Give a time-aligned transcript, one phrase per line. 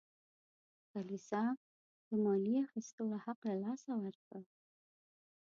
[0.91, 1.43] کلیسا
[2.07, 4.41] د مالیې اخیستلو حق له لاسه ورکړ.